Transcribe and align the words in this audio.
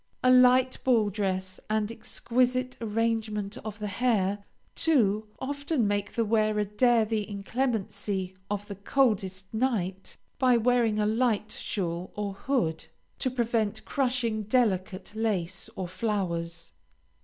A 0.23 0.31
light 0.31 0.83
ball 0.83 1.11
dress 1.11 1.59
and 1.69 1.91
exquisite 1.91 2.75
arrangement 2.81 3.57
of 3.59 3.77
the 3.77 3.85
hair, 3.85 4.43
too 4.73 5.27
often 5.37 5.87
make 5.87 6.13
the 6.13 6.25
wearer 6.25 6.63
dare 6.63 7.05
the 7.05 7.29
inclemency 7.29 8.33
of 8.49 8.67
the 8.67 8.73
coldest 8.77 9.53
night, 9.53 10.17
by 10.39 10.57
wearing 10.57 10.97
a 10.97 11.05
light 11.05 11.51
shawl 11.51 12.11
or 12.15 12.33
hood, 12.33 12.85
to 13.19 13.29
prevent 13.29 13.85
crushing 13.85 14.41
delicate 14.41 15.13
lace 15.13 15.69
or 15.75 15.87
flowers. 15.87 16.71